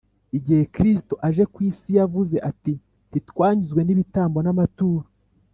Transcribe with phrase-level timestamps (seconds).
[0.37, 2.73] igihe kristu aje ku isi yavuze ati:
[3.09, 5.05] “ntiwanyuzwe n’ibitambo n’amaturo